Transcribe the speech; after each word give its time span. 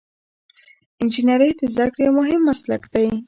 انجنیری 1.01 1.51
د 1.59 1.61
زده 1.73 1.85
کړې 1.93 2.03
یو 2.07 2.17
مهم 2.19 2.41
مسلک 2.49 2.83
دی. 2.93 3.07